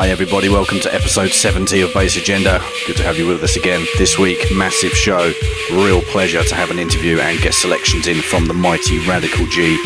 [0.00, 0.48] Hi, everybody.
[0.48, 2.58] Welcome to episode 70 of Bass Agenda.
[2.86, 4.50] Good to have you with us again this week.
[4.50, 5.30] Massive show.
[5.70, 9.78] Real pleasure to have an interview and guest selections in from the mighty Radical G.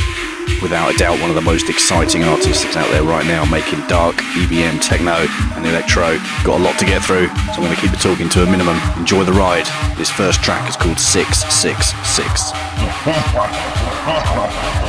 [0.62, 4.15] Without a doubt, one of the most exciting artists out there right now, making dark,
[4.39, 6.17] EBM, techno, and electro.
[6.45, 8.47] Got a lot to get through, so I'm going to keep it talking to a
[8.47, 8.78] minimum.
[8.97, 9.67] Enjoy the ride.
[9.99, 12.53] This first track is called 666.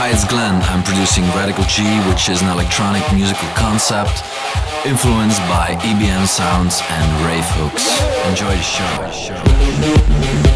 [0.00, 0.62] Hi, it's Glenn.
[0.70, 4.22] I'm producing Radical G, which is an electronic musical concept
[4.86, 7.82] influenced by EBM sounds and rave hooks.
[8.30, 10.47] Enjoy the show.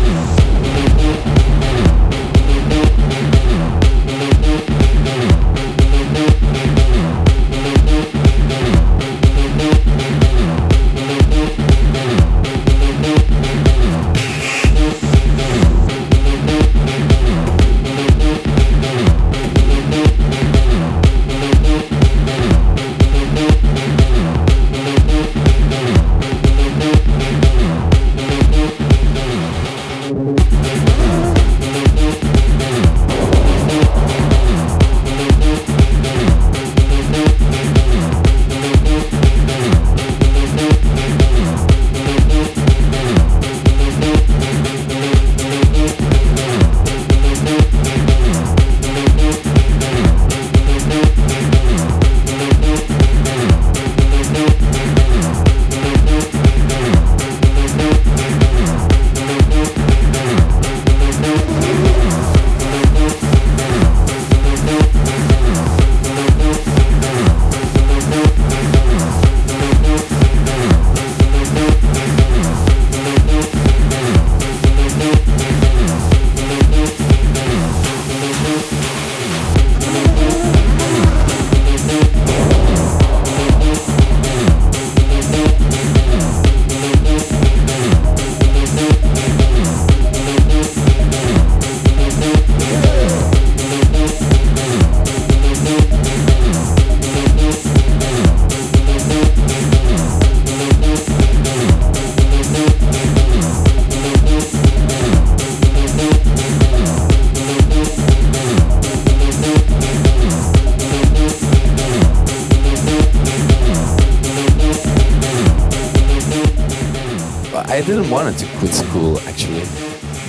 [118.33, 119.65] Didn't to quit school actually,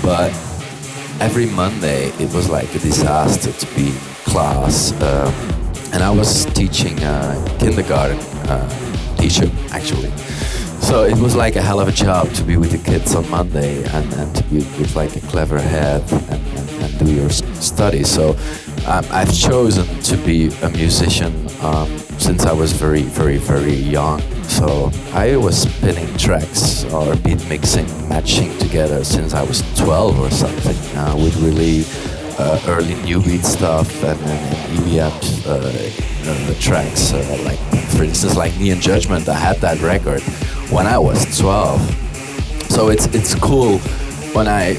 [0.01, 0.31] but
[1.19, 4.91] every Monday it was like a disaster to be in class.
[5.01, 5.33] Um,
[5.93, 8.17] and I was teaching uh, kindergarten
[8.49, 10.11] uh, teacher actually.
[10.81, 13.29] So it was like a hell of a job to be with the kids on
[13.29, 17.29] Monday and, and to be with like a clever head and, and, and do your
[17.29, 18.09] studies.
[18.09, 18.31] So
[18.87, 21.89] um, I've chosen to be a musician um,
[22.23, 24.21] since I was very, very, very young.
[24.43, 30.31] So I was spinning tracks or beat mixing, matching together since I was 12 or
[30.31, 31.83] something uh, with really
[32.39, 35.11] uh, early new beat stuff and, and, EBM
[35.45, 37.11] uh, uh, tracks.
[37.11, 37.59] Uh, like,
[37.89, 40.21] for instance, like Neon Judgment, I had that record
[40.71, 41.81] when I was 12.
[42.71, 43.79] So it's it's cool
[44.33, 44.75] when I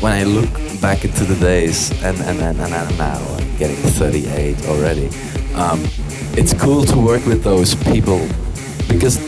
[0.00, 0.52] when I look
[0.82, 5.08] back into the days and and, and, and, and now I'm getting 38 already.
[5.54, 5.82] Um,
[6.36, 8.18] it's cool to work with those people
[8.88, 9.18] because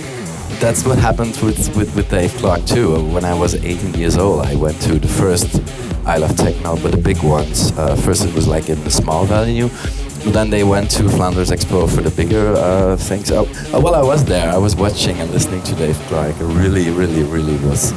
[0.58, 3.04] that's what happened with, with, with Dave Clarke too.
[3.12, 5.60] When I was 18 years old, I went to the first
[6.06, 7.76] I Love Techno, but the big ones.
[7.78, 9.68] Uh, first it was like in the small venue,
[10.32, 13.30] then they went to Flanders Expo for the bigger uh, things.
[13.30, 16.36] Oh, uh, while I was there, I was watching and listening to Dave Clarke.
[16.36, 17.92] I really, really, really was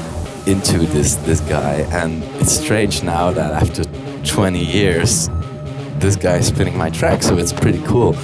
[0.48, 3.84] into this this guy, and it's strange now that after
[4.24, 5.30] 20 years,
[6.00, 8.16] this guy is spinning my track, so it's pretty cool.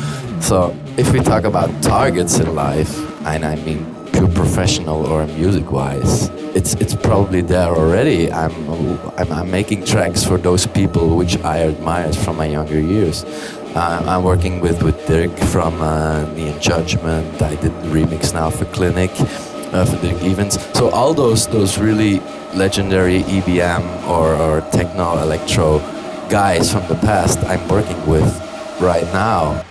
[0.46, 2.94] So if we talk about targets in life,
[3.26, 3.84] and I mean
[4.14, 8.32] pure professional or music-wise, it's it's probably there already.
[8.32, 8.54] I'm,
[9.18, 13.24] I'm, I'm making tracks for those people which I admired from my younger years.
[13.74, 17.42] Uh, I'm working with with Dirk from uh, Neon Judgment.
[17.42, 19.18] I did remix now for Klinik,
[19.74, 20.62] uh, for Dirk Ivens.
[20.76, 22.20] So all those those really
[22.54, 25.80] legendary EBM or, or techno electro
[26.30, 28.30] guys from the past I'm working with
[28.80, 29.66] right now.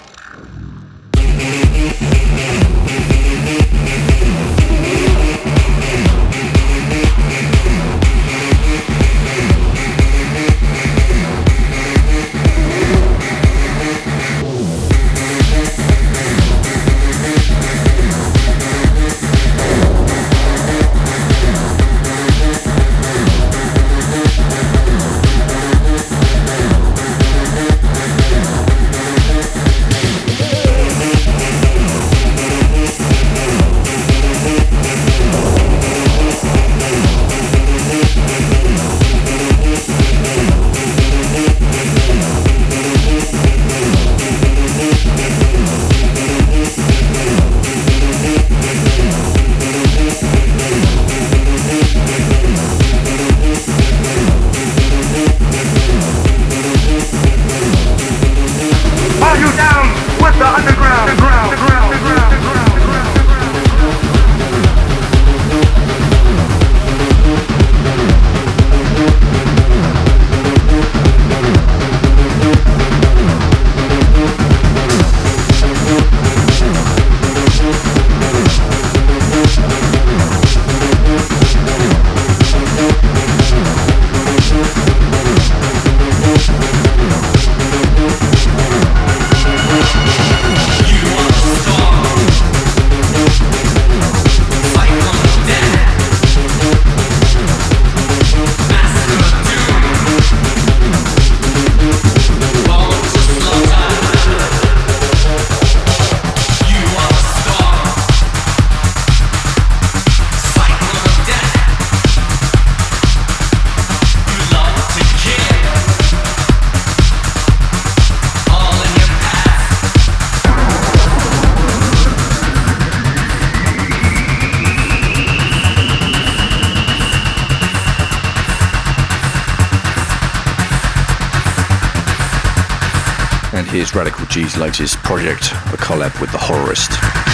[133.74, 137.33] Radical G's latest project, a collab with The Horrorist.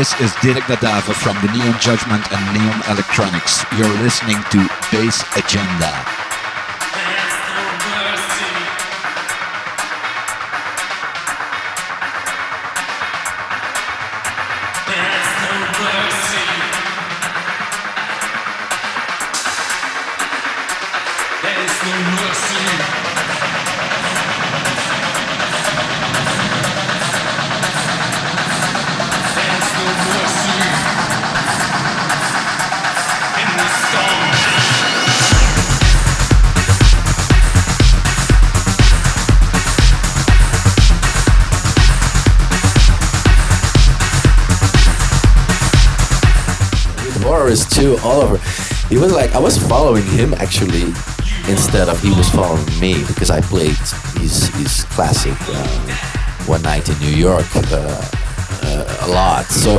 [0.00, 3.66] This is Dirk Da Davo from the Neon Judgment and Neon Electronics.
[3.76, 6.19] You're listening to Bass Agenda.
[48.04, 48.38] All over.
[48.88, 50.92] He was like, I was following him actually
[51.48, 53.76] instead of he was following me because I played
[54.20, 58.10] his, his classic uh, One Night in New York uh,
[58.62, 59.46] uh, a lot.
[59.46, 59.76] So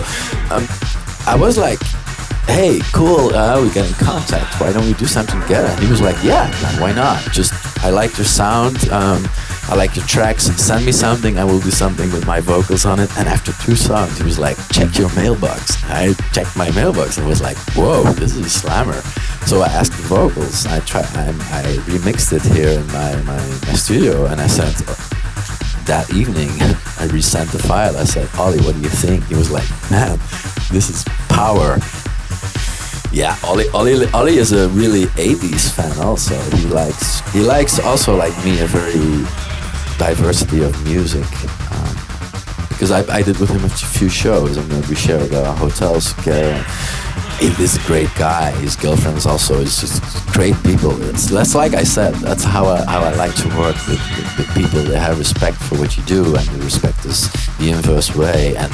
[0.49, 0.67] um,
[1.27, 1.81] I was like,
[2.47, 4.59] hey, cool, uh, we get in contact.
[4.59, 5.73] Why don't we do something together?
[5.81, 7.21] He was like, yeah, why not?
[7.31, 8.89] Just I like your sound.
[8.89, 9.27] Um,
[9.71, 10.43] I like your tracks.
[10.61, 11.39] Send me something.
[11.39, 14.37] I will do something with my vocals on it." And after two songs, he was
[14.37, 18.49] like, "Check your mailbox." I checked my mailbox and was like, "Whoa, this is a
[18.49, 19.01] slammer."
[19.45, 20.65] So I asked the vocals.
[20.65, 21.01] I try.
[21.15, 24.75] I, I remixed it here in my, my, my studio, and I sent
[25.85, 26.51] that evening.
[26.99, 27.95] I resent the file.
[27.95, 30.19] I said, "Ollie, what do you think?" He was like, "Man,
[30.69, 31.79] this is power."
[33.13, 36.39] Yeah, Ollie, Ollie, Ollie is a really 80s fan also.
[36.55, 39.25] He likes he likes also like me a very
[40.01, 41.27] diversity of music.
[41.71, 41.95] Um,
[42.69, 46.57] because I, I did with him a few shows and we shared uh, hotels together.
[47.37, 48.49] He's a great guy.
[48.65, 50.01] His girlfriend is also is just
[50.33, 50.99] great people.
[51.03, 52.15] It's, that's like I said.
[52.15, 54.81] That's how I, how I like to work with, with, with people.
[54.81, 57.29] They have respect for what you do and they respect us
[57.59, 58.55] the inverse way.
[58.57, 58.73] And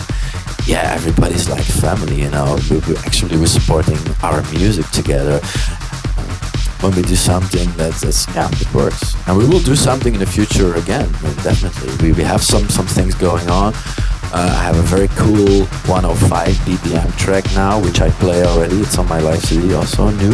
[0.65, 2.57] yeah, everybody's like family, you know.
[2.72, 5.41] We, we actually we're supporting our music together.
[6.81, 10.19] When we do something that's, that's yeah, it works, and we will do something in
[10.19, 11.10] the future again.
[11.15, 13.74] I mean, definitely, we, we have some some things going on.
[14.34, 18.81] Uh, I have a very cool 105 BPM track now, which I play already.
[18.81, 20.34] It's on my live CD, also new.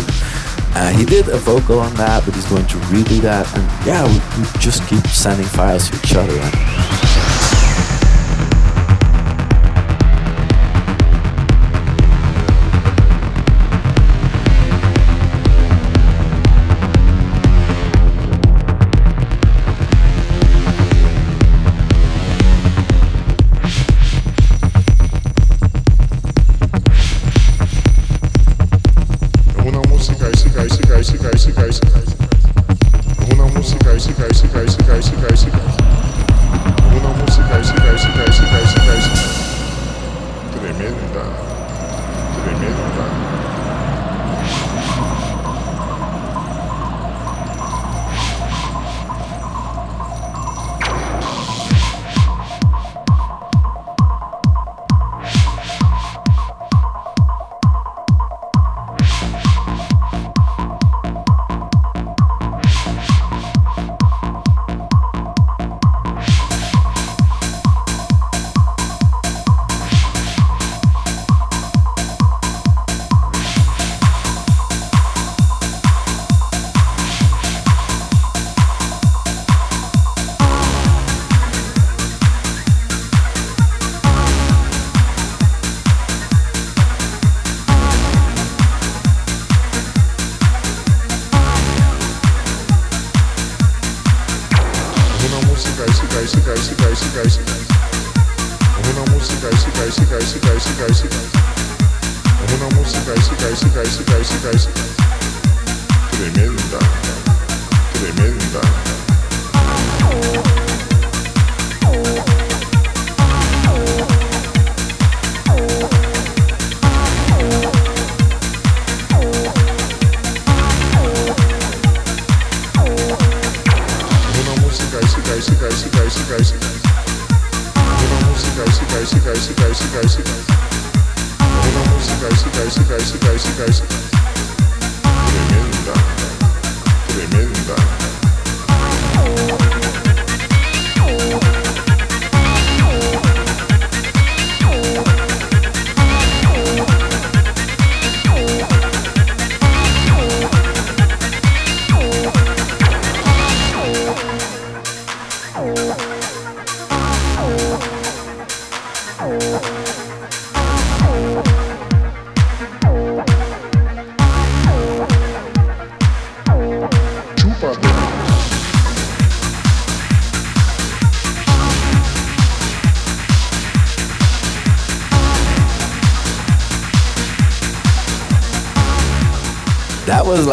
[0.76, 3.46] Uh, he did a vocal on that, but he's going to redo that.
[3.56, 6.34] And yeah, we, we just keep sending files to each other.
[6.34, 7.23] And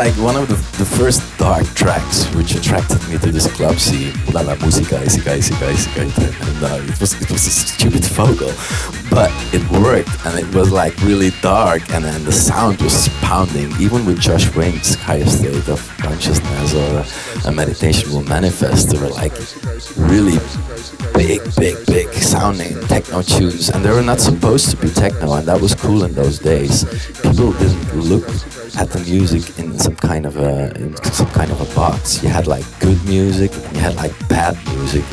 [0.01, 4.15] like one of the, the first dark tracks which attracted me to this club scene.
[4.33, 6.01] La la música, música, música, música.
[6.01, 8.51] And uh, it was it was a stupid vocal,
[9.11, 13.71] but it worked and it was like really dark and then the sound was pounding.
[13.79, 17.05] Even with Josh Wink's higher state of consciousness or
[17.51, 19.37] a meditation will manifest, they were like
[19.99, 20.39] really
[21.13, 25.47] big, big, big sounding techno tunes, and they were not supposed to be techno, and
[25.47, 26.85] that was cool in those days.
[27.21, 28.29] People didn't look
[28.79, 32.23] at the music in some kind of a some kind of a box.
[32.23, 35.05] You had like good music, and you had like bad music,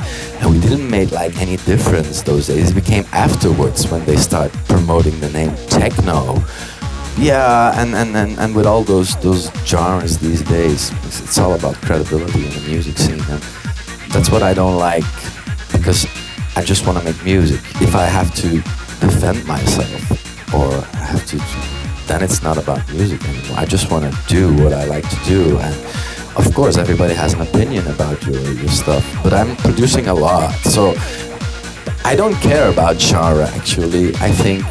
[0.42, 2.72] and we didn't make like any difference those days.
[2.72, 6.44] It became afterwards when they start promoting the name techno.
[7.18, 11.54] Yeah, and, and, and, and with all those those genres these days, it's, it's all
[11.56, 13.42] about credibility in the music scene, and
[14.12, 15.06] that's what I don't like
[15.72, 16.06] because
[16.56, 17.62] I just want to make music.
[17.82, 18.50] If I have to
[19.00, 21.38] defend myself or have to,
[22.08, 23.58] then it's not about music anymore.
[23.58, 25.76] I just want to do what I like to do, and
[26.38, 29.04] of course, everybody has an opinion about your your stuff.
[29.24, 30.94] But I'm producing a lot, so
[32.06, 33.48] I don't care about genre.
[33.56, 34.64] Actually, I think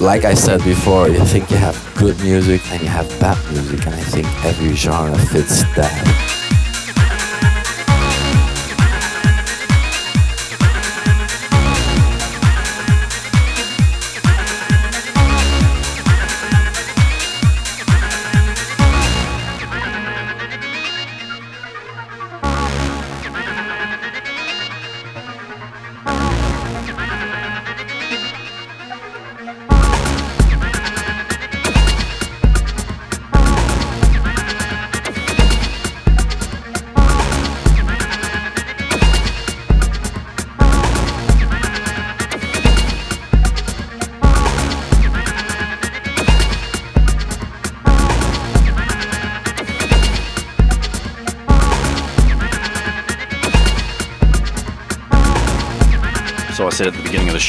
[0.00, 3.86] like I said before, you think you have good music and you have bad music,
[3.86, 6.49] and I think every genre fits that.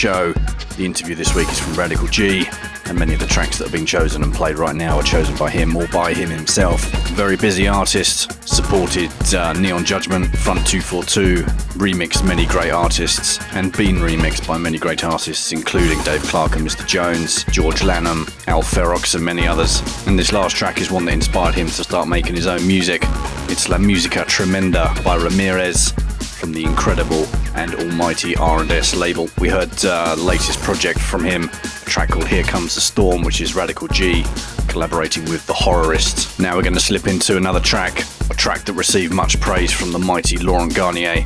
[0.01, 0.33] Show,
[0.77, 2.47] the interview this week is from Radical G,
[2.85, 5.37] and many of the tracks that are being chosen and played right now are chosen
[5.37, 6.81] by him or by him himself.
[7.09, 11.43] Very busy artist, supported uh, Neon Judgment, Front 242,
[11.77, 16.65] remixed many great artists, and been remixed by many great artists, including Dave Clarke and
[16.65, 16.83] Mr.
[16.87, 19.83] Jones, George Lanham, Al Ferox, and many others.
[20.07, 23.03] And this last track is one that inspired him to start making his own music.
[23.51, 27.27] It's La Musica Tremenda by Ramirez from the incredible
[27.61, 29.29] and almighty R&S label.
[29.37, 33.39] We heard uh, latest project from him, a track called Here Comes the Storm, which
[33.39, 34.25] is Radical G
[34.67, 36.39] collaborating with The Horrorists.
[36.39, 39.91] Now we're going to slip into another track, a track that received much praise from
[39.91, 41.23] the mighty Laurent Garnier.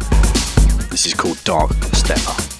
[0.90, 2.55] This is called Dark Stepper.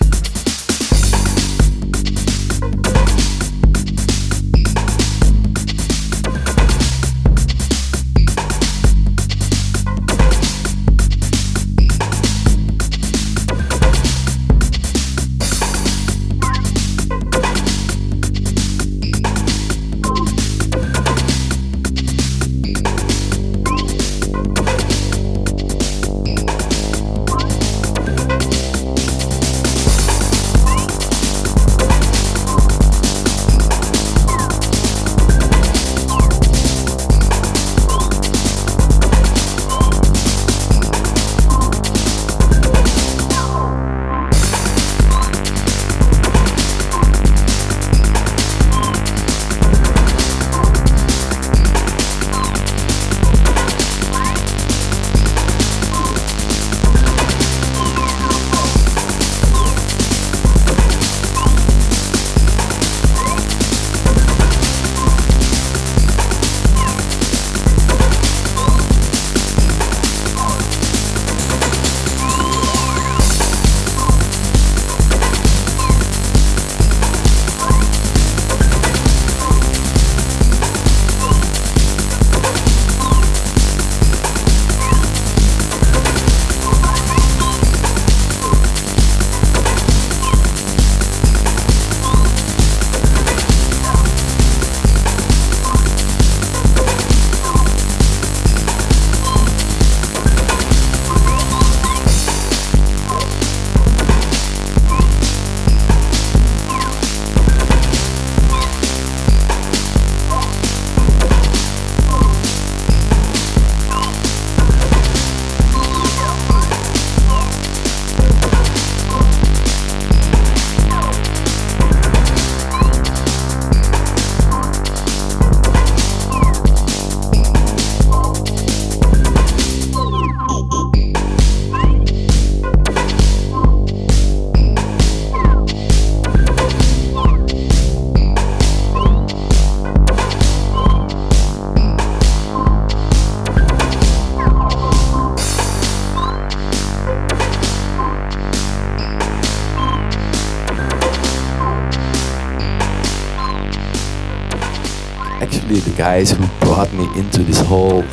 [156.06, 158.04] Guys who brought me into this whole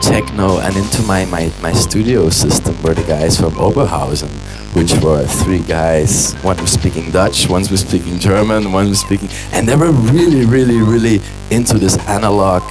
[0.00, 4.30] techno and into my, my, my studio system were the guys from Oberhausen
[4.76, 6.34] which were three guys.
[6.44, 10.44] One was speaking Dutch, one was speaking German, one was speaking, and they were really,
[10.44, 12.62] really, really into this analog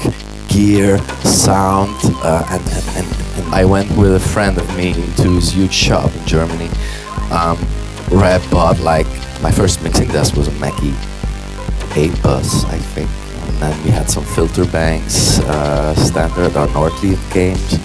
[0.47, 1.97] gear sound.
[2.23, 2.63] Uh, and,
[2.95, 3.05] and,
[3.35, 6.69] and, I went with a friend of me to his huge shop in Germany,
[7.31, 7.57] um,
[8.07, 9.07] where I bought like
[9.41, 10.95] my first mixing desk was a Mackie
[11.99, 13.26] 8 bus, I think.
[13.59, 17.79] And then we had some filter banks, uh, standard on Nord Lead games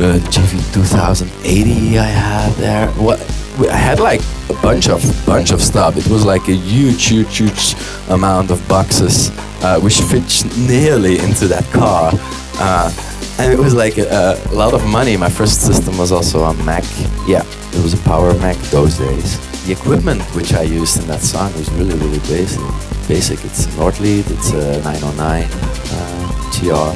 [0.00, 2.88] uh, GV 2080 I had there.
[2.92, 3.20] What
[3.68, 5.96] I had like a bunch of bunch of stuff.
[5.96, 7.74] It was like a huge, huge, huge
[8.08, 9.30] amount of boxes,
[9.62, 10.24] uh, which fit
[10.66, 12.12] nearly into that car.
[12.54, 12.90] Uh,
[13.38, 15.16] and it was like a, a, lot of money.
[15.16, 16.84] My first system was also a Mac.
[17.26, 19.38] Yeah, it was a Power Mac those days.
[19.66, 22.89] The equipment which I used in that song was really, really basic.
[23.10, 23.44] Basic.
[23.44, 24.24] It's a Nord Lead.
[24.28, 25.42] It's a 909
[25.98, 26.94] uh, TR.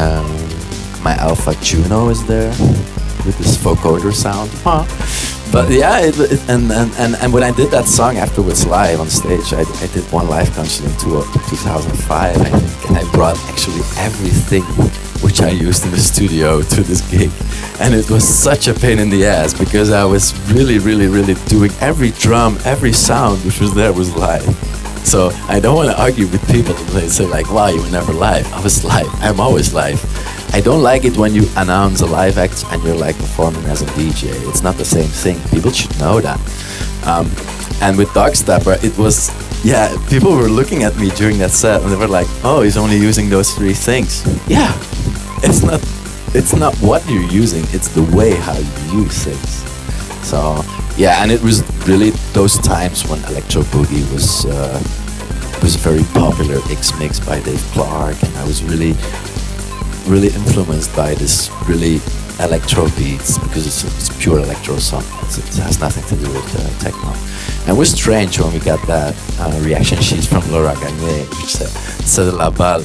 [0.00, 2.50] Um, my Alpha Juno is there
[3.26, 4.50] with this vocoder sound.
[4.62, 4.86] Huh.
[5.52, 9.00] But yeah, it, it, and, and, and, and when I did that song afterwards live
[9.00, 13.10] on stage, I, I did one live concert in two, 2005, I think, and I
[13.12, 14.64] brought actually everything
[15.22, 17.30] which I used in the studio to this gig.
[17.80, 21.34] And it was such a pain in the ass because I was really, really, really
[21.46, 24.75] doing every drum, every sound which was there was live.
[25.06, 26.74] So I don't want to argue with people.
[26.92, 29.06] They say like, "Wow, you were never live." I was live.
[29.22, 30.02] I'm always live.
[30.52, 33.82] I don't like it when you announce a live act and you're like performing as
[33.82, 34.34] a DJ.
[34.48, 35.38] It's not the same thing.
[35.50, 36.40] People should know that.
[37.06, 37.30] Um,
[37.80, 39.30] and with Dark Stepper, it was
[39.64, 39.96] yeah.
[40.10, 42.96] People were looking at me during that set and they were like, "Oh, he's only
[42.96, 44.72] using those three things." Yeah,
[45.44, 45.80] it's not.
[46.34, 47.62] It's not what you're using.
[47.70, 49.62] It's the way how you use things.
[50.26, 50.64] So
[50.96, 54.80] yeah, and it was really those times when electro boogie was uh,
[55.62, 58.94] was a very popular X mix by Dave Clarke, and I was really
[60.06, 62.00] really influenced by this really
[62.40, 65.02] electro beats because it's, it's pure electro song.
[65.22, 67.12] It's, it has nothing to do with uh, techno.
[67.62, 71.52] And it was strange when we got that uh, reaction sheet from Laurent Garnier, which
[71.56, 71.68] said
[72.06, 72.84] "C'est la balle."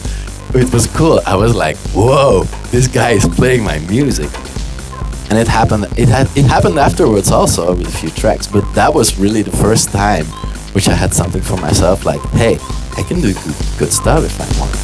[0.53, 1.21] It was cool.
[1.25, 4.29] I was like, "Whoa, this guy is playing my music."
[5.31, 5.85] And it happened.
[5.97, 6.27] It had.
[6.35, 10.25] It happened afterwards also with a few tracks, but that was really the first time
[10.73, 12.03] which I had something for myself.
[12.03, 12.57] Like, hey,
[12.97, 14.80] I can do good, good stuff if I want.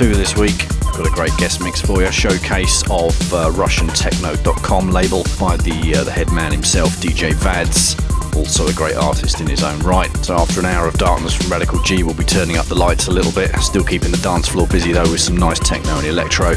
[0.00, 0.66] Two this week.
[0.96, 2.10] Got a great guest mix for you.
[2.10, 8.00] Showcase of uh, RussianTechno.com label by the uh, the head man himself, DJ Vads.
[8.34, 10.10] Also a great artist in his own right.
[10.24, 13.08] So after an hour of darkness from Radical G, we'll be turning up the lights
[13.08, 13.54] a little bit.
[13.56, 16.54] Still keeping the dance floor busy though with some nice techno and electro.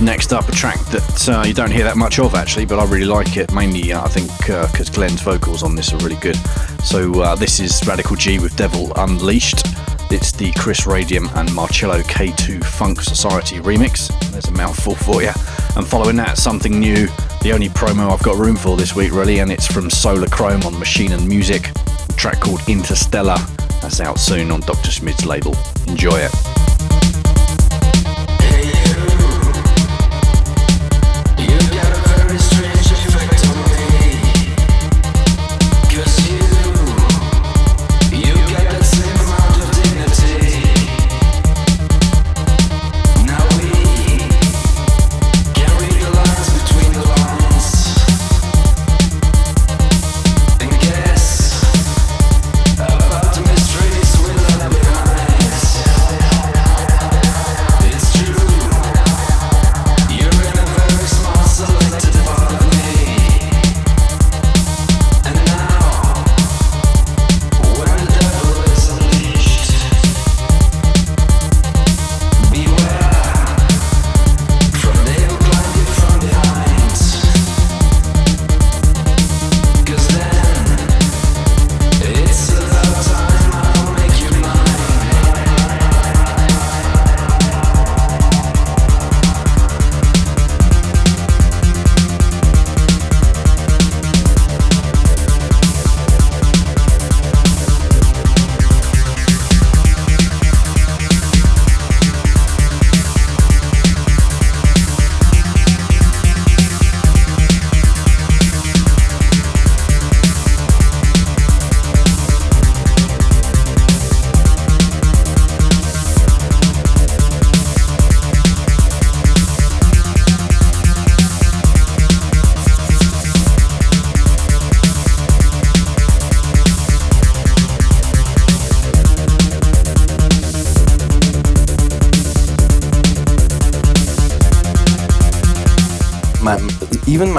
[0.00, 2.86] Next up, a track that uh, you don't hear that much of actually, but I
[2.86, 3.52] really like it.
[3.52, 6.36] Mainly, uh, I think, because uh, Glenn's vocals on this are really good.
[6.82, 9.64] So uh, this is Radical G with Devil Unleashed.
[10.14, 14.16] It's the Chris Radium and Marcello K2 Funk Society remix.
[14.30, 15.32] There's a mouthful for you.
[15.74, 17.08] And following that, something new,
[17.42, 20.62] the only promo I've got room for this week, really, and it's from Solar Chrome
[20.62, 21.68] on Machine and Music.
[22.08, 23.38] A track called Interstellar.
[23.82, 24.92] That's out soon on Dr.
[24.92, 25.56] Schmidt's label.
[25.88, 27.23] Enjoy it.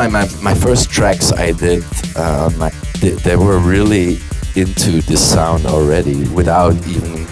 [0.07, 1.83] My, first tracks I did,
[2.15, 4.19] uh, my, they, they were really
[4.55, 7.27] into this sound already without even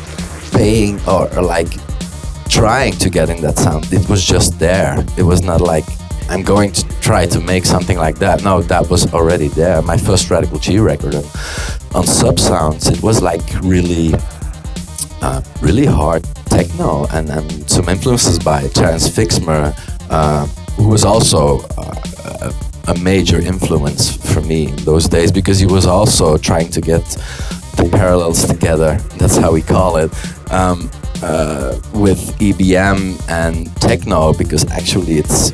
[0.51, 1.69] paying or, or like
[2.49, 3.91] trying to get in that sound.
[3.91, 5.03] It was just there.
[5.17, 5.86] It was not like
[6.29, 8.43] I'm going to try to make something like that.
[8.43, 9.81] No, that was already there.
[9.81, 11.23] My first Radical G record on,
[11.93, 14.13] on Sub Sounds, it was like really,
[15.21, 19.75] uh, really hard techno and, and some influences by Terence Fixmer,
[20.09, 21.59] uh, who was also
[22.93, 27.03] a major influence for me those days because he was also trying to get
[27.77, 28.97] the parallels together.
[29.17, 30.12] That's how we call it.
[30.51, 30.89] Um,
[31.21, 35.51] uh, with EBM and techno because actually it's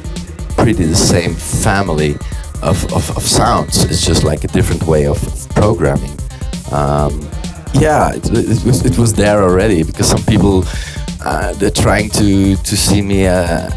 [0.56, 2.16] pretty the same family
[2.64, 3.84] of, of, of sounds.
[3.84, 5.20] It's just like a different way of
[5.52, 6.18] programming.
[6.72, 7.22] Um,
[7.74, 10.64] yeah, it, it, was, it was there already because some people
[11.24, 13.70] uh, they're trying to to see me uh,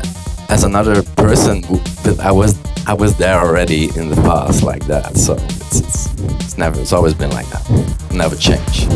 [0.48, 1.62] as another person,
[2.04, 5.16] but I was I was there already in the past like that.
[5.16, 8.12] So it's, it's, it's never it's always been like that.
[8.12, 8.86] Never change.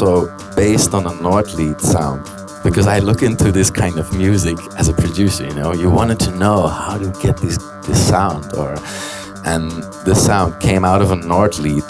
[0.00, 2.24] Also based on a Nord Lead sound.
[2.62, 6.20] Because I look into this kind of music as a producer, you know, you wanted
[6.20, 8.76] to know how to get this this sound, or
[9.46, 9.70] and
[10.04, 11.84] the sound came out of a Nord Lead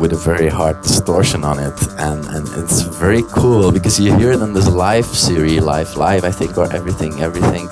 [0.00, 4.32] with a very hard distortion on it, and and it's very cool because you hear
[4.32, 7.68] it in this live series, live live, I think, or everything, everything.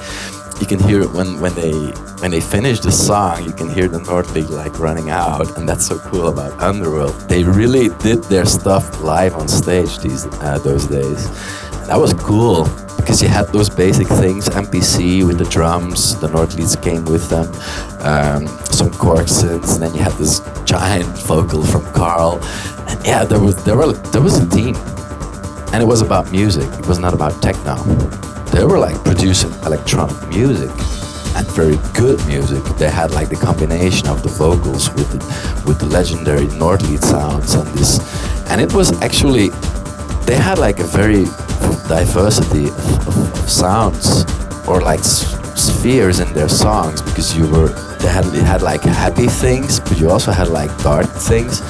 [0.61, 1.73] You can hear it when, when they
[2.21, 5.67] when they finish the song you can hear the Nord Lead like running out and
[5.67, 7.15] that's so cool about Underworld.
[7.29, 11.31] They really did their stuff live on stage these uh, those days.
[11.87, 12.65] That was cool
[12.99, 17.31] because you had those basic things MPC with the drums the Nord Leads came with
[17.31, 17.47] them
[18.05, 22.39] um, some Korg synths and then you had this giant vocal from Karl.
[22.89, 24.77] And yeah there was there were there was a team.
[25.73, 27.77] And it was about music it was not about techno.
[28.53, 30.71] They were like producing electronic music
[31.61, 32.65] very good music.
[32.79, 35.21] They had like the combination of the vocals with the,
[35.67, 37.93] with the legendary Nord Lead sounds and this,
[38.49, 39.49] and it was actually
[40.25, 41.25] they had like a very
[41.87, 44.25] diversity of, of, of sounds
[44.67, 49.27] or like spheres in their songs because you were they had it had like happy
[49.27, 51.61] things, but you also had like dark things,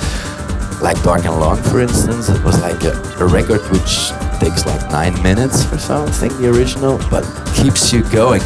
[0.81, 2.29] like Dark and Long, for instance.
[2.29, 6.37] It was like a, a record which takes like nine minutes or so, I think
[6.37, 7.25] the original, but
[7.57, 8.43] keeps you going.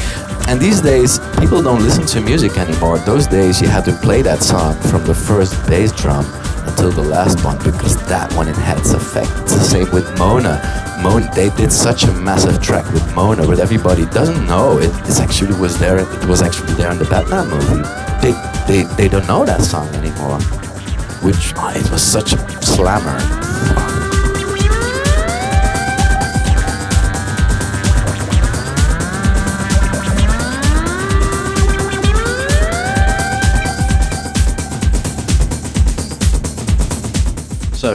[0.47, 2.99] And these days, people don't listen to music anymore.
[3.01, 6.25] Those days, you had to play that song from the first bass drum
[6.65, 9.31] until the last one because that one it had its effect.
[9.43, 10.59] It's the same with Moaner.
[11.03, 14.89] Moaner, they did such a massive track with Moaner, but everybody doesn't know it.
[15.07, 15.99] It actually was there.
[15.99, 17.83] It was actually there in the Batman movie.
[18.23, 18.33] They
[18.67, 20.41] they they don't know that song anymore,
[21.21, 23.21] which oh, it was such a slammer.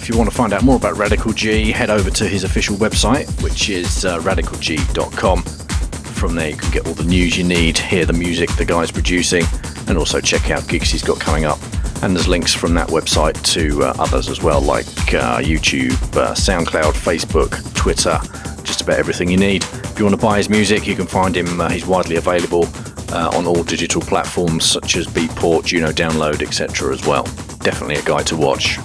[0.01, 2.77] If you want to find out more about Radical G, head over to his official
[2.77, 5.43] website, which is uh, radicalg.com.
[5.43, 8.91] From there, you can get all the news you need, hear the music the guy's
[8.91, 9.43] producing,
[9.87, 11.59] and also check out gigs he's got coming up.
[12.01, 16.33] And there's links from that website to uh, others as well, like uh, YouTube, uh,
[16.33, 18.17] SoundCloud, Facebook, Twitter,
[18.63, 19.63] just about everything you need.
[19.63, 21.59] If you want to buy his music, you can find him.
[21.59, 22.67] Uh, he's widely available
[23.11, 26.93] uh, on all digital platforms such as Beatport, Juno Download, etc.
[26.93, 27.23] as well.
[27.59, 28.77] Definitely a guy to watch.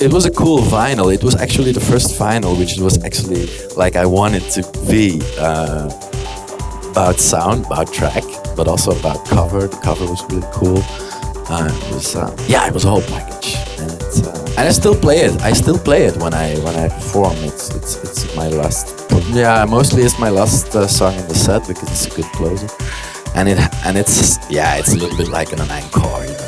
[0.00, 1.12] It was a cool vinyl.
[1.12, 5.90] It was actually the first vinyl, which was actually like I wanted to be uh,
[6.90, 8.24] about sound, about track,
[8.60, 9.66] but also about cover.
[9.66, 10.82] The cover was really cool.
[11.48, 14.94] Uh, it was, uh, yeah, it was a whole package, and, uh, and I still
[14.94, 15.40] play it.
[15.40, 17.36] I still play it when I when I perform.
[17.38, 18.84] It's it's it's my last.
[19.32, 22.68] Yeah, mostly it's my last uh, song in the set because it's a good closer,
[23.34, 26.24] and it and it's yeah, it's a little bit like an encore.
[26.26, 26.39] You know?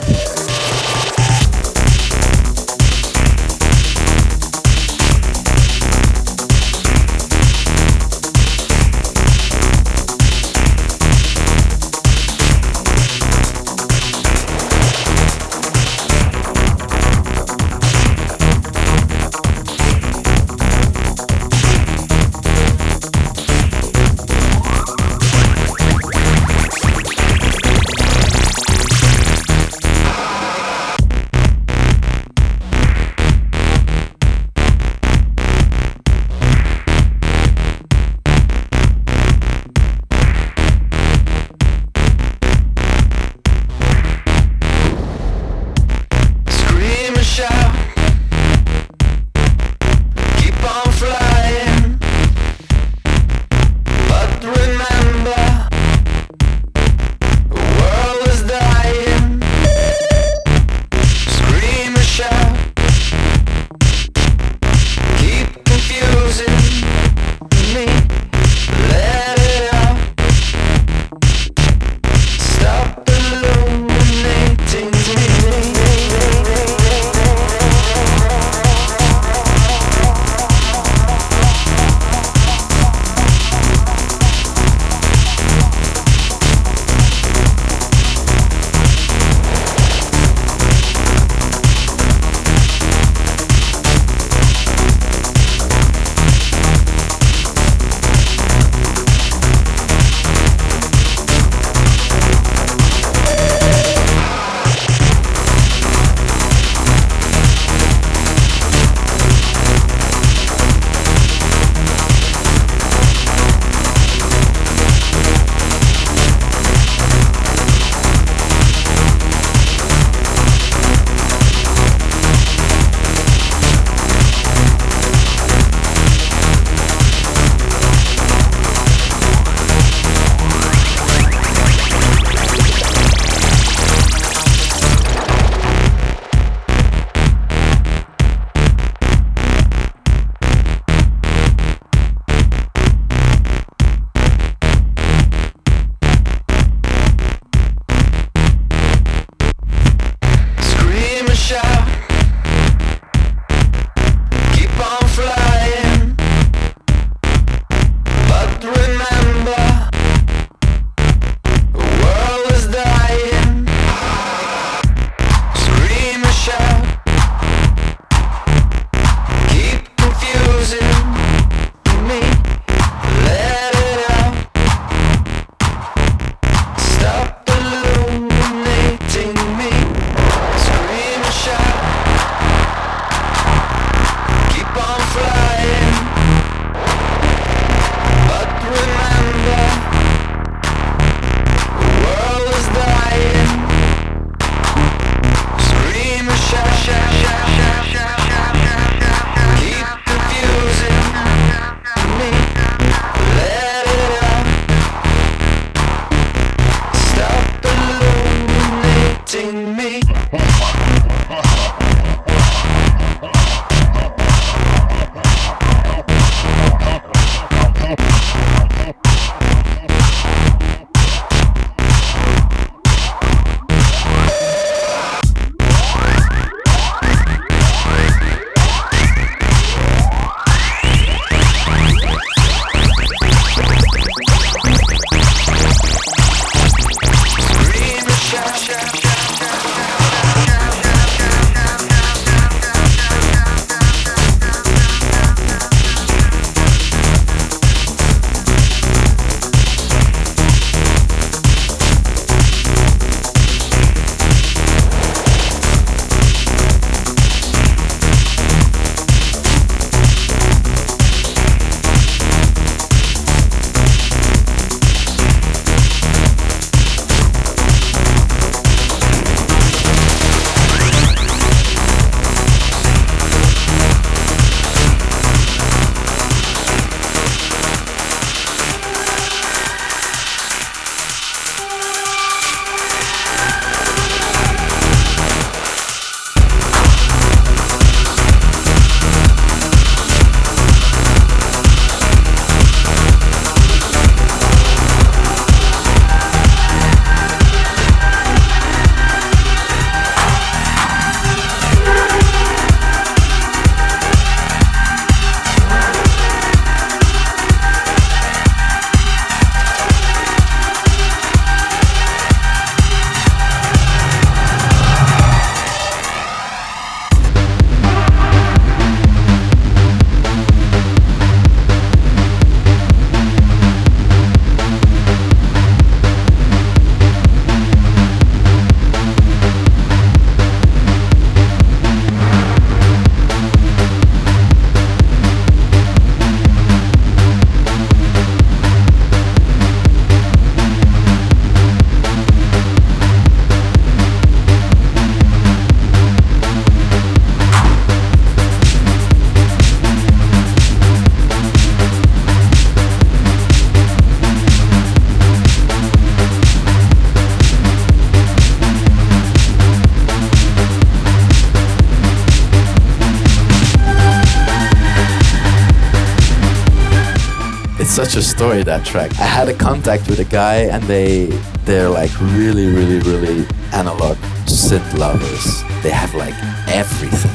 [368.42, 369.08] Story that track.
[369.20, 371.26] I had a contact with a guy, and they
[371.64, 374.16] they're like really, really, really analog
[374.46, 375.62] synth lovers.
[375.84, 376.34] They have like
[376.66, 377.30] everything,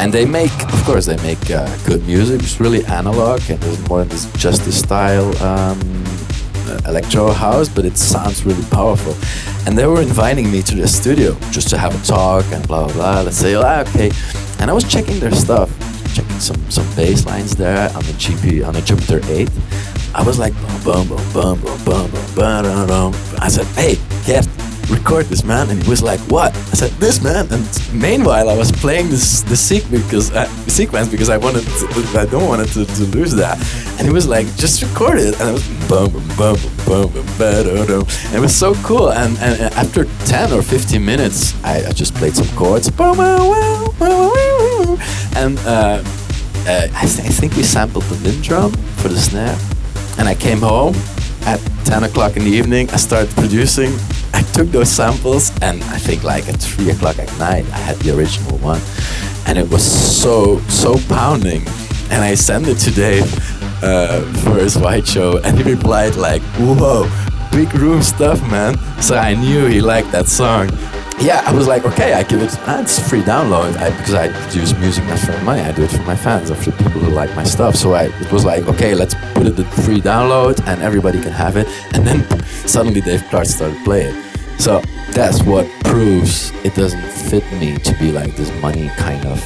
[0.00, 2.40] and they make, of course, they make uh, good music.
[2.40, 5.30] It's really analog, and there's more than just the style.
[5.42, 5.78] Um,
[6.86, 9.14] electro house, but it sounds really powerful.
[9.66, 12.84] And they were inviting me to the studio just to have a talk and blah
[12.86, 13.20] blah blah.
[13.20, 14.10] Let's say, ah, okay.
[14.60, 15.68] And I was checking their stuff,
[16.40, 19.48] some some bass lines there on the GP on the Jupiter 8.
[20.14, 23.14] I was like, boom, boom, boom, boom, boom, boom, boom, boom.
[23.38, 24.46] I said, hey, Gert,
[24.90, 25.70] record this, man.
[25.70, 26.54] And he was like, what?
[26.54, 27.46] I said, this, man.
[27.50, 32.18] And meanwhile, I was playing this the sequence because uh, sequence because I wanted, to,
[32.18, 33.56] I don't want to, to lose that.
[33.98, 35.38] And he was like, just record it.
[35.40, 38.06] And I was boom, boom, boom, boom, boom, boom, boom.
[38.26, 39.12] And it was so cool.
[39.12, 42.88] And, and after 10 or 15 minutes, I, I just played some chords.
[45.36, 46.02] And uh,
[46.66, 49.56] uh, I, th- I think we sampled the Linn drum for the snare.
[50.18, 50.94] And I came home
[51.46, 52.90] at 10 o'clock in the evening.
[52.90, 53.92] I started producing.
[54.32, 57.96] I took those samples, and I think like at 3 o'clock at night, I had
[57.96, 58.80] the original one.
[59.46, 61.62] And it was so, so pounding.
[62.10, 63.24] And I sent it to Dave
[63.82, 67.08] uh, for his white show, and he replied like, "Whoa,
[67.52, 70.68] big room stuff, man." So I knew he liked that song.
[71.20, 72.50] Yeah, I was like, okay, I give it.
[72.60, 75.60] Ah, it's free download I, because I produce music not for money.
[75.60, 77.76] I do it for my fans, or for people who like my stuff.
[77.76, 81.32] So I, it was like, okay, let's put it in free download, and everybody can
[81.32, 81.66] have it.
[81.94, 84.14] And then suddenly Dave Clarke started playing.
[84.58, 89.38] So that's what proves it doesn't fit me to be like this money kind of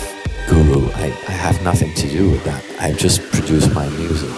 [0.49, 0.91] guru.
[0.93, 2.63] I, I have nothing to do with that.
[2.79, 4.31] I just produce my music.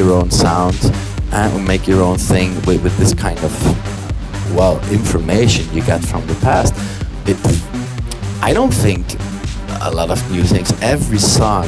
[0.00, 0.78] Your own sound
[1.30, 3.52] and make your own thing with, with this kind of
[4.56, 6.72] well information you get from the past.
[7.28, 7.36] It,
[8.42, 9.04] I don't think
[9.82, 10.72] a lot of new things.
[10.80, 11.66] Every song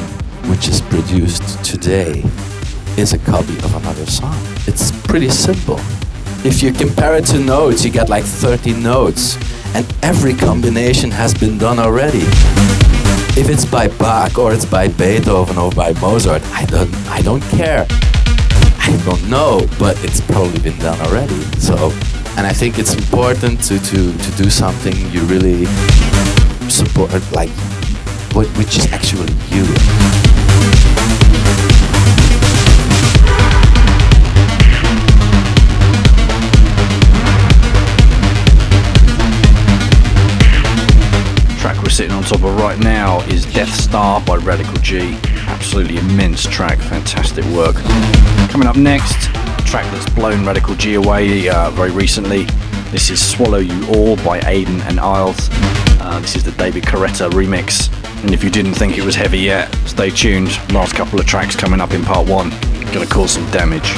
[0.49, 2.23] which is produced today
[2.97, 4.35] is a copy of another song.
[4.65, 5.79] It's pretty simple.
[6.43, 9.37] If you compare it to notes, you get like 30 notes,
[9.75, 12.25] and every combination has been done already.
[13.35, 17.43] If it's by Bach or it's by Beethoven or by Mozart, I don't, I don't
[17.43, 17.85] care.
[18.93, 21.41] I don't know, but it's probably been done already.
[21.59, 21.91] So,
[22.37, 25.65] and I think it's important to to to do something you really
[26.69, 27.49] support, like
[28.35, 29.65] which is actually you.
[41.59, 45.17] Track we're sitting on top of right now is Death Star by Radical G.
[45.63, 47.77] Absolutely immense track, fantastic work.
[48.49, 49.29] Coming up next,
[49.65, 52.43] track that's blown Radical G away uh, very recently.
[52.91, 55.47] This is Swallow You All by Aiden and Isles.
[56.01, 57.89] Uh, this is the David Coretta remix.
[58.23, 60.49] And if you didn't think it was heavy yet, stay tuned.
[60.73, 62.49] Last couple of tracks coming up in part one.
[62.91, 63.93] Gonna cause some damage.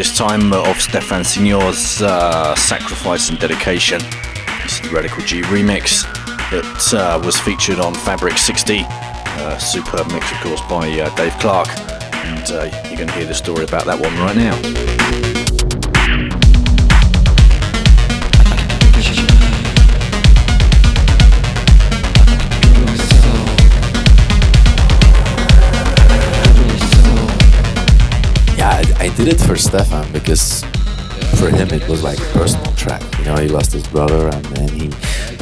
[0.00, 4.00] This time of Stefan Signor's uh, Sacrifice and Dedication.
[4.62, 6.04] This is the Radical G remix
[6.50, 8.80] that uh, was featured on Fabric 60.
[8.86, 11.68] Uh, superb mix, of course, by uh, Dave Clarke.
[12.14, 15.39] And uh, you're going to hear the story about that one right now.
[29.16, 30.62] Did it for Stefan because
[31.36, 33.02] for him it was like a personal track.
[33.18, 34.90] You know, he lost his brother, and then he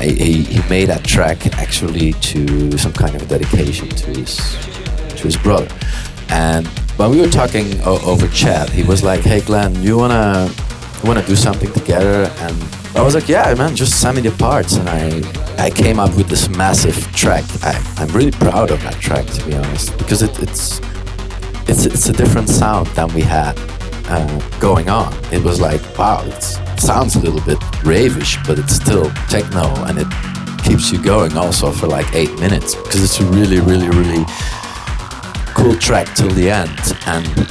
[0.00, 4.36] he, he made that track actually to some kind of dedication to his
[5.16, 5.68] to his brother.
[6.28, 6.66] And
[6.98, 10.50] when we were talking over chat, he was like, "Hey Glenn, you wanna
[11.02, 12.56] you wanna do something together?" And
[12.94, 16.14] I was like, "Yeah, man, just send me the parts." And I I came up
[16.16, 17.44] with this massive track.
[17.62, 20.80] I, I'm really proud of that track to be honest because it, it's
[21.68, 23.54] it's it's a different sound than we had
[24.08, 25.12] uh, going on.
[25.32, 26.42] It was like, wow, it
[26.80, 30.08] sounds a little bit ravish, but it's still techno, and it
[30.64, 34.24] keeps you going also for like eight minutes because it's a really, really, really
[35.54, 36.70] cool track till the end.
[37.06, 37.46] And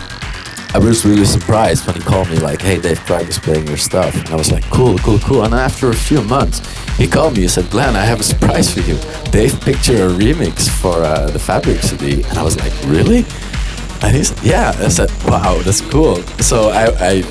[0.73, 3.77] I was really surprised when he called me like, "Hey, Dave Clarke is playing your
[3.77, 6.61] stuff," and I was like, "Cool, cool, cool." And after a few months,
[6.97, 8.97] he called me and said, "Glenn, I have a surprise for you.
[9.31, 13.25] Dave picked a remix for uh, the Fabric CD," and I was like, "Really?"
[14.03, 14.73] And he's yeah.
[14.77, 16.15] I said, wow, that's cool.
[16.39, 17.23] So I, I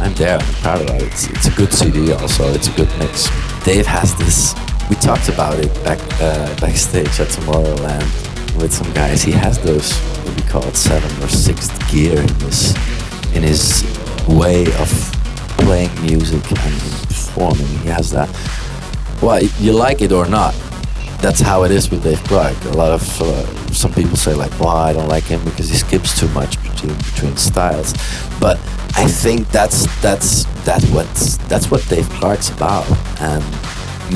[0.00, 0.38] I'm there.
[0.38, 1.02] I'm proud of that.
[1.02, 2.12] It's, it's a good CD.
[2.12, 3.28] Also, it's a good mix.
[3.64, 4.54] Dave has this.
[4.88, 9.22] We talked about it back uh, backstage at Tomorrowland with some guys.
[9.22, 9.92] He has those
[10.24, 12.74] what we call it seven or sixth gear in his
[13.34, 13.84] in his
[14.28, 14.88] way of
[15.58, 17.66] playing music and performing.
[17.66, 18.28] He has that.
[19.20, 20.54] Well, you like it or not,
[21.20, 22.62] that's how it is with Dave Clarke.
[22.64, 25.76] A lot of uh, some people say like, "Well, I don't like him because he
[25.76, 27.92] skips too much between between styles,"
[28.40, 28.58] but
[28.94, 31.06] I think that's that's that's what
[31.48, 32.86] that's what Dave Clarke's about,
[33.20, 33.44] and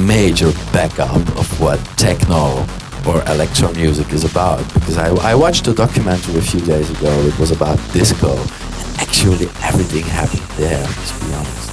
[0.06, 2.66] major backup of what techno
[3.06, 4.62] or electro music is about.
[4.74, 7.10] Because I, I watched a documentary a few days ago.
[7.26, 10.86] It was about disco, and actually everything happened there.
[10.86, 11.70] To be honest,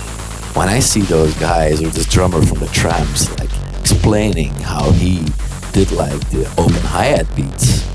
[0.55, 5.25] when I see those guys or this drummer from the Trammps, like explaining how he
[5.71, 7.87] did like the open hi-hat beats,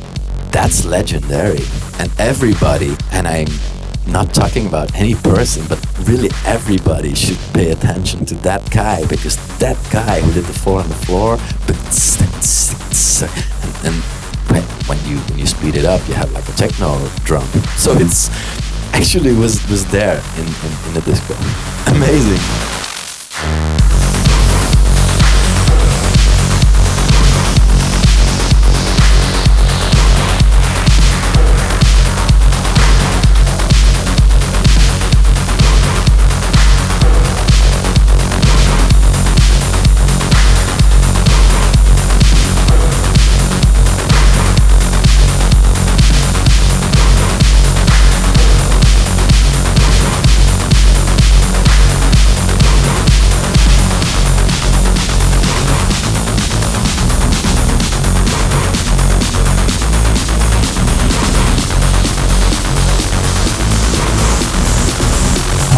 [0.51, 1.65] that's legendary.
[1.99, 3.49] And everybody, and I'm
[4.07, 5.79] not talking about any person, but
[6.09, 10.81] really everybody should pay attention to that guy because that guy who did the four
[10.81, 11.39] on the floor,
[13.63, 14.03] and, and
[14.89, 17.47] when you when you speed it up, you have like a techno drum.
[17.77, 18.31] So it's
[18.93, 21.35] actually was was there in, in, in the disco.
[21.91, 23.84] Amazing.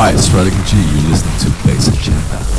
[0.06, 0.28] Hi, it's
[0.62, 0.76] G.
[0.76, 2.55] You're listening to Bass Agenda.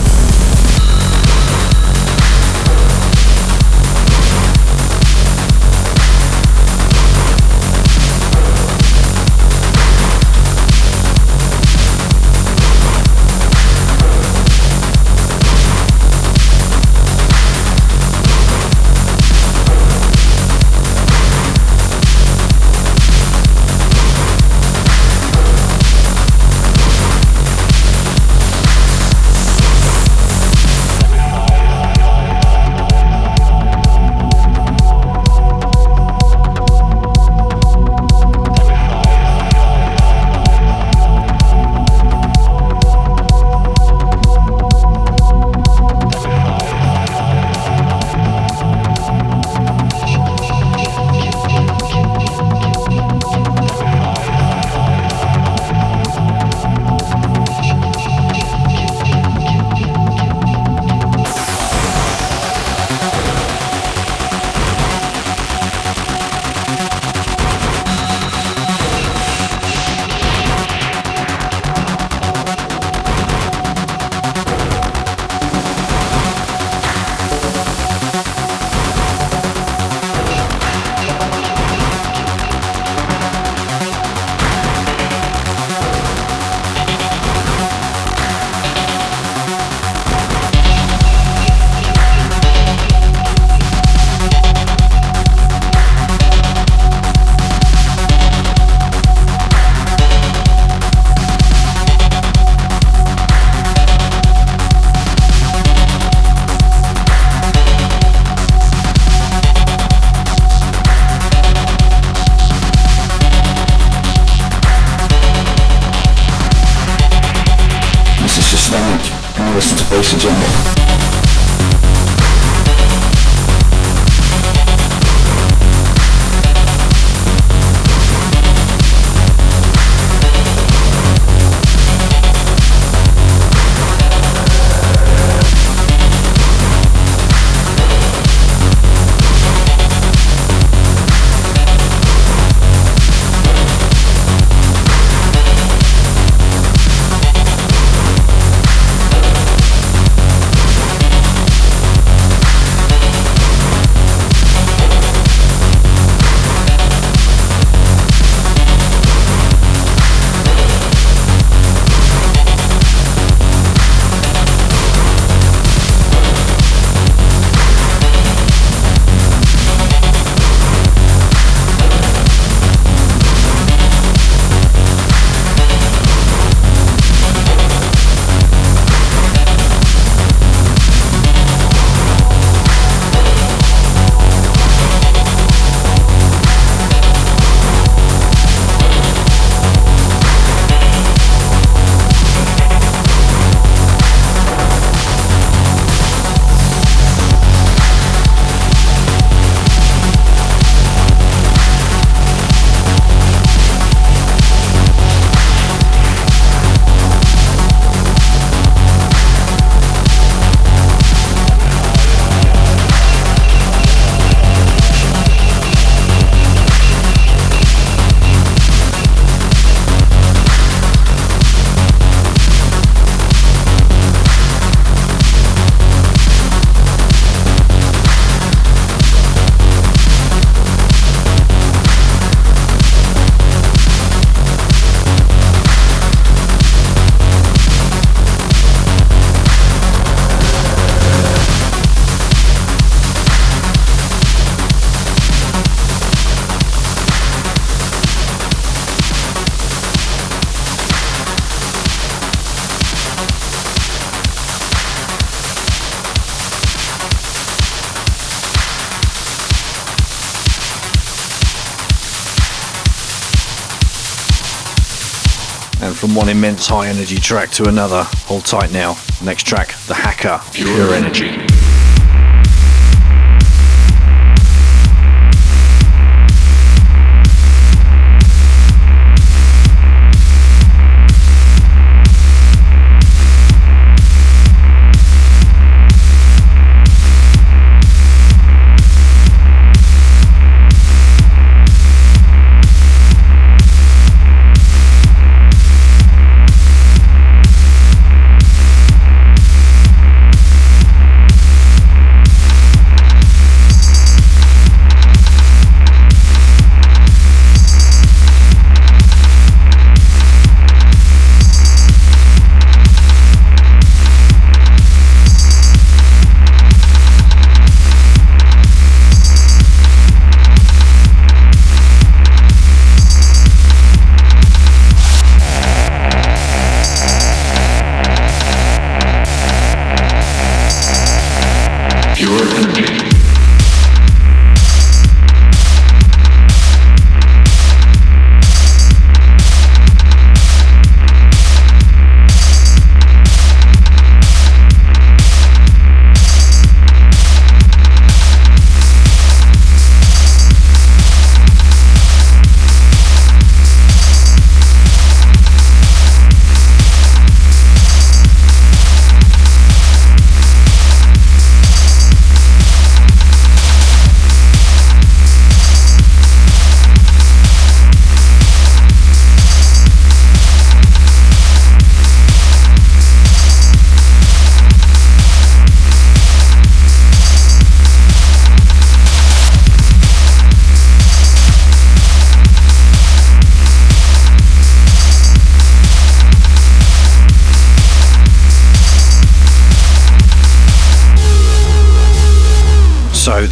[266.66, 268.04] High energy track to another.
[268.26, 268.98] Hold tight now.
[269.24, 271.47] Next track, The Hacker, Pure Energy.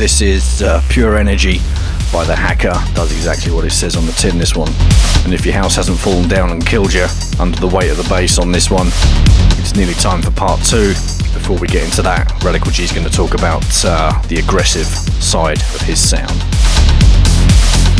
[0.06, 1.58] This is uh, Pure Energy
[2.14, 2.76] by The Hacker.
[2.94, 4.72] Does exactly what it says on the tin, this one.
[5.24, 7.08] And if your house hasn't fallen down and killed you
[7.40, 8.86] under the weight of the bass on this one,
[9.58, 10.90] it's nearly time for part two.
[11.34, 14.86] Before we get into that, Radical G is going to talk about uh, the aggressive
[14.86, 16.38] side of his sound.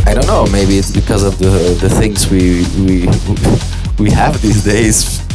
[0.06, 0.46] I don't know.
[0.52, 3.10] Maybe it's because of the the things we we
[3.98, 5.26] we have these days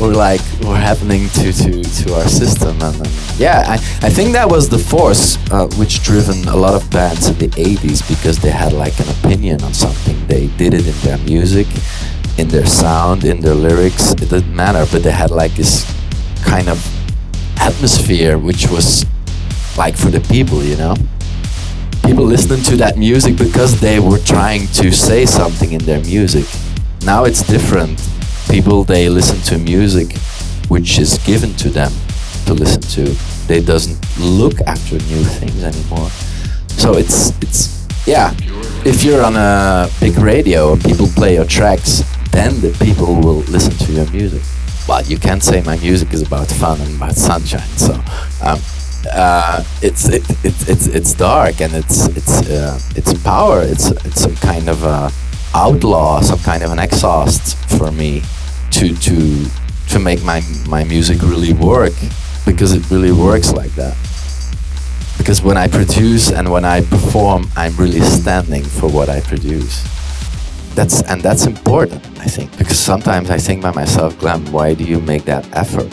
[0.00, 3.74] were like were happening to to to our system and, and yeah I,
[4.06, 7.48] I think that was the force uh, which driven a lot of bands in the
[7.48, 10.26] 80s because they had like an opinion on something.
[10.26, 11.66] They did it in their music
[12.38, 14.12] in their sound in their lyrics.
[14.12, 15.84] It didn't matter but they had like this
[16.44, 16.78] kind of
[17.60, 19.04] atmosphere which was
[19.76, 20.94] like for the people you know?
[22.04, 26.44] People listening to that music because they were trying to say something in their music.
[27.04, 28.00] Now it's different.
[28.50, 30.16] People they listen to music
[30.68, 31.92] which is given to them
[32.52, 33.04] to listen to.
[33.46, 36.10] They doesn't look after new things anymore.
[36.68, 38.34] So it's it's yeah.
[38.84, 43.44] If you're on a big radio and people play your tracks then the people will
[43.52, 44.42] listen to your music.
[44.86, 47.68] But you can't say my music is about fun and about sunshine.
[47.76, 47.94] So
[48.42, 48.58] um,
[49.12, 53.62] uh, it's it, it, it's it's dark and it's it's uh, it's power.
[53.62, 55.10] It's it's some kind of a
[55.54, 58.22] outlaw, some kind of an exhaust for me
[58.72, 59.44] to to
[59.90, 61.92] to make my my music really work
[62.44, 63.96] because it really works like that.
[65.18, 69.82] Because when I produce and when I perform, I'm really standing for what I produce.
[70.74, 74.84] That's and that's important, I think, because sometimes I think by myself, Glenn, why do
[74.84, 75.92] you make that effort?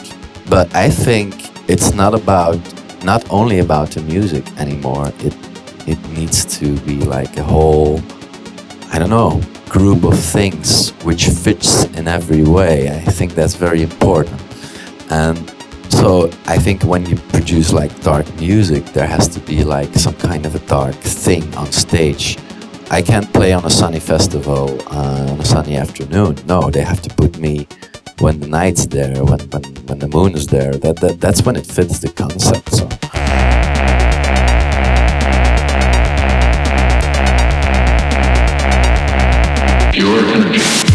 [0.49, 1.35] But I think
[1.69, 2.57] it's not about
[3.03, 5.11] not only about the music anymore.
[5.19, 5.35] It
[5.85, 8.01] it needs to be like a whole
[8.91, 12.89] I don't know, group of things which fits in every way.
[12.89, 14.41] I think that's very important.
[15.11, 15.37] And
[15.99, 20.15] so I think when you produce like dark music, there has to be like some
[20.15, 22.37] kind of a dark thing on stage.
[22.89, 26.37] I can't play on a sunny festival uh, on a sunny afternoon.
[26.45, 27.67] No, they have to put me
[28.19, 30.71] when the night's there, when, when, when the moon is there.
[30.71, 32.71] That, that, that's when it fits the concept.
[32.71, 32.87] So.
[40.31, 40.88] Energy.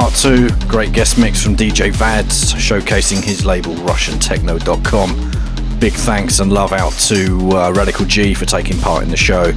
[0.00, 0.48] Part two.
[0.68, 5.78] Great guest mix from DJ Vads, showcasing his label RussianTechno.com.
[5.80, 9.52] Big thanks and love out to uh, Radical G for taking part in the show,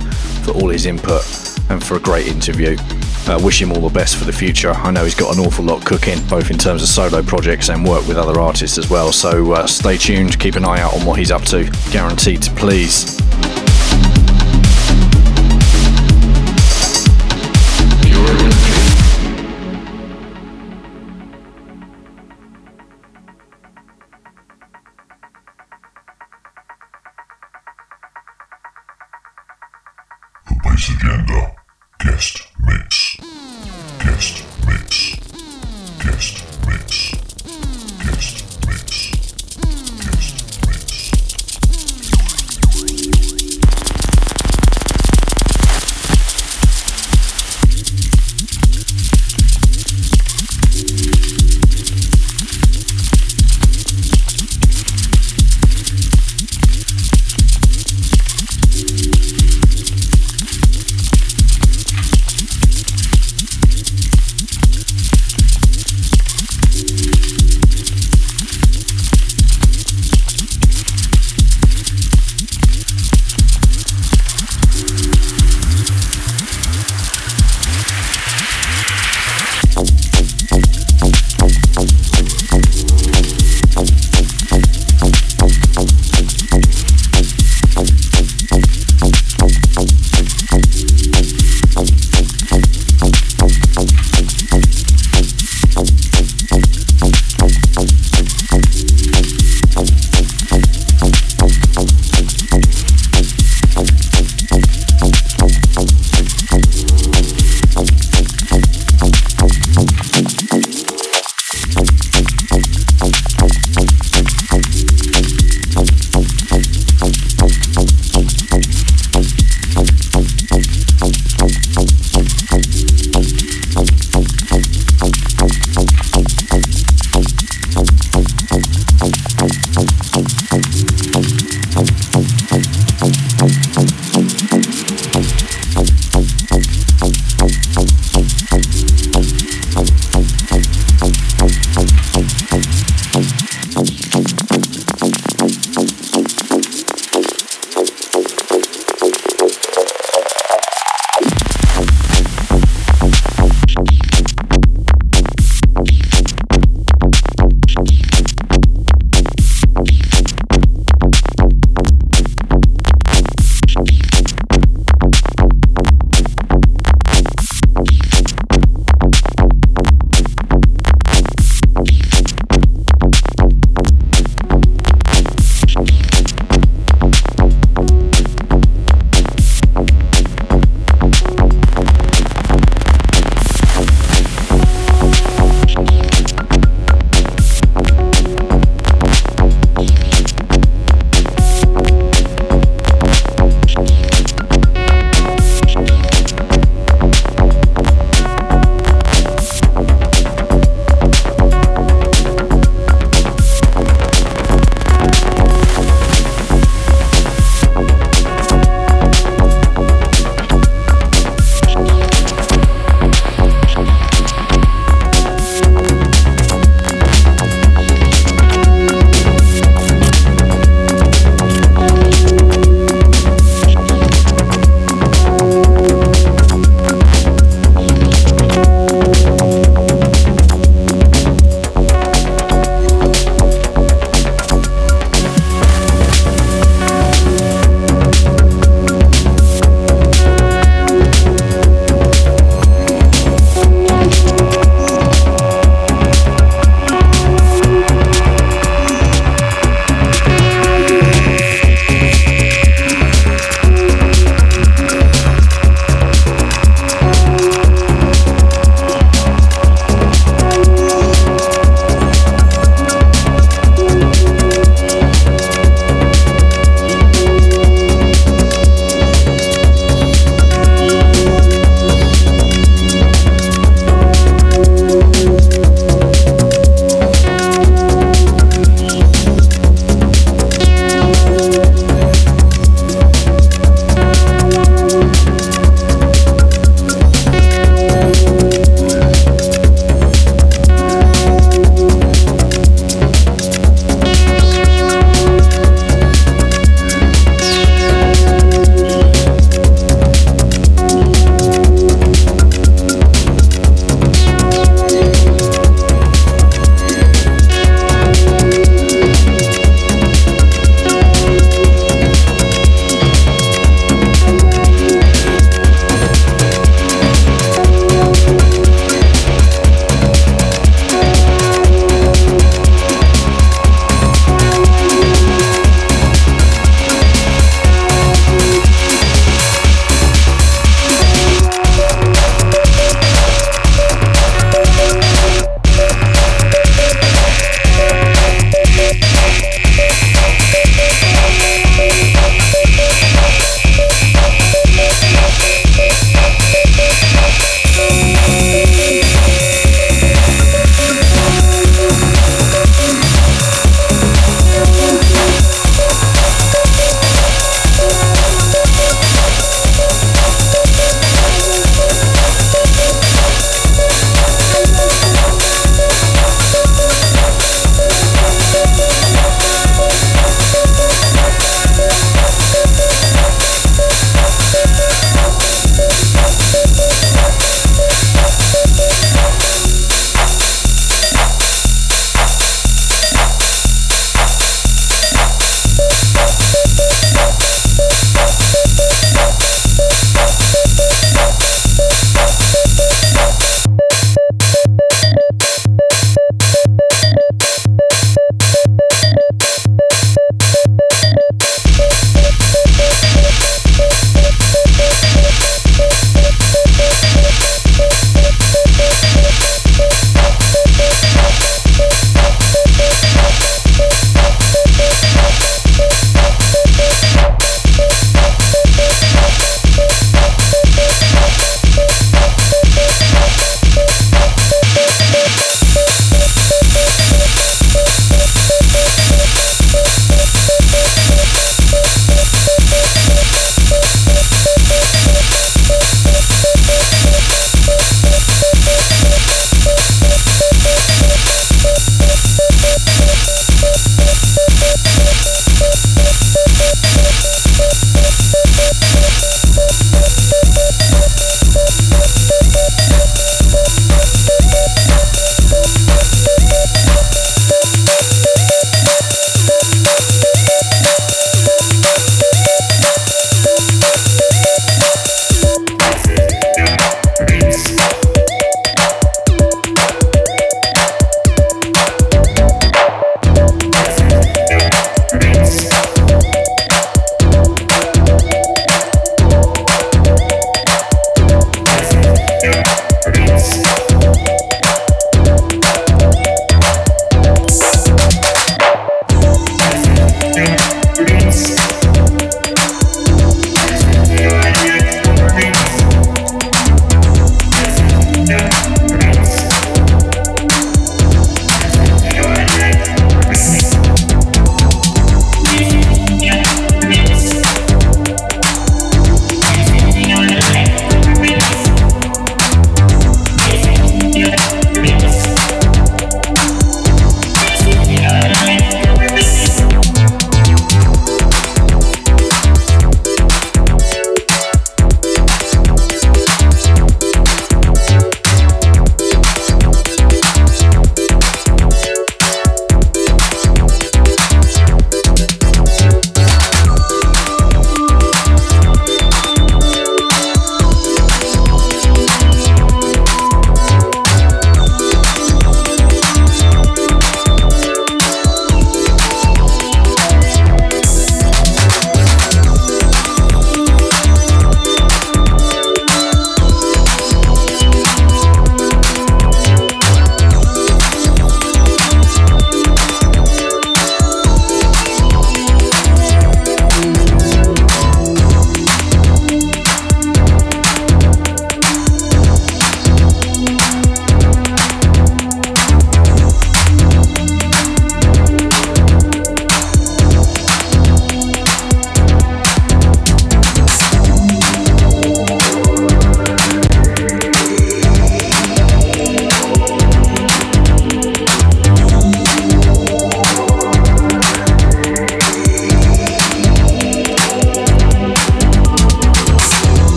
[0.45, 1.25] for all his input,
[1.69, 2.77] and for a great interview.
[3.27, 4.71] Uh, wish him all the best for the future.
[4.71, 7.83] I know he's got an awful lot cooking, both in terms of solo projects and
[7.83, 9.11] work with other artists as well.
[9.11, 11.69] So uh, stay tuned, keep an eye out on what he's up to.
[11.91, 13.18] Guaranteed to please.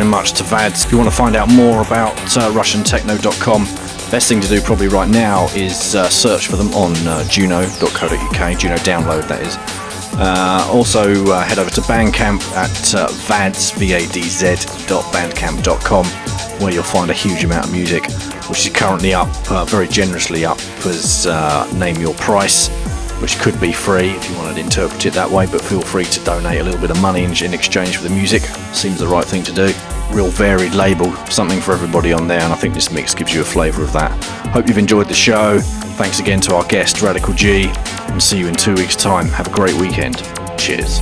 [0.00, 0.86] Very much to Vadz.
[0.86, 3.64] If you want to find out more about uh, RussianTechno.com,
[4.10, 8.58] best thing to do probably right now is uh, search for them on uh, juno.co.uk,
[8.58, 9.58] Juno download that is.
[10.18, 16.06] Uh, also, uh, head over to Bandcamp at uh, vadz, V-A-D-Z.bandcamp.com,
[16.62, 18.06] where you'll find a huge amount of music,
[18.48, 22.70] which is currently up, uh, very generously up as uh, Name Your Price
[23.20, 26.04] which could be free if you wanted to interpret it that way, but feel free
[26.04, 28.42] to donate a little bit of money in exchange for the music.
[28.72, 29.72] Seems the right thing to do.
[30.12, 33.42] Real varied label, something for everybody on there, and I think this mix gives you
[33.42, 34.10] a flavour of that.
[34.48, 35.60] Hope you've enjoyed the show.
[35.60, 37.70] Thanks again to our guest, Radical G,
[38.08, 39.26] and see you in two weeks' time.
[39.28, 40.16] Have a great weekend.
[40.58, 41.00] Cheers.